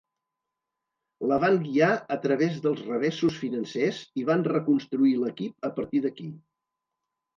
[1.31, 6.27] La van guiar a través dels revessos financers, i van reconstruir l'equip a partir d'aquí.